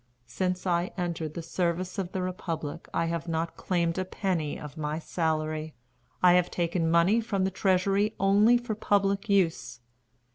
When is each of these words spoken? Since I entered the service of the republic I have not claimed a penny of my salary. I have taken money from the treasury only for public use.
Since 0.25 0.65
I 0.65 0.89
entered 0.97 1.35
the 1.35 1.43
service 1.43 1.99
of 1.99 2.11
the 2.11 2.23
republic 2.23 2.89
I 2.91 3.05
have 3.05 3.27
not 3.27 3.55
claimed 3.55 3.99
a 3.99 4.03
penny 4.03 4.59
of 4.59 4.75
my 4.75 4.97
salary. 4.97 5.75
I 6.23 6.33
have 6.33 6.49
taken 6.49 6.89
money 6.89 7.21
from 7.21 7.43
the 7.43 7.51
treasury 7.51 8.15
only 8.19 8.57
for 8.57 8.73
public 8.73 9.29
use. 9.29 9.79